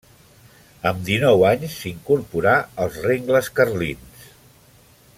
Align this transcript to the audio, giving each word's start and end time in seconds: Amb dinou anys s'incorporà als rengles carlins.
Amb 0.91 1.03
dinou 1.09 1.45
anys 1.51 1.75
s'incorporà 1.83 2.55
als 2.87 2.99
rengles 3.05 3.51
carlins. 3.61 4.29